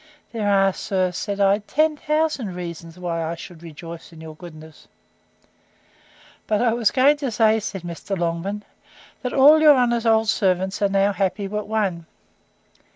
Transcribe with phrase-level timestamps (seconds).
[0.33, 4.87] —There are, sir, said I, ten thousand reasons why I should rejoice in your goodness.
[6.47, 8.17] But I was going to say, said Mr.
[8.17, 8.65] Longman,
[9.21, 12.07] That all your honour's old servants are now happy, but one.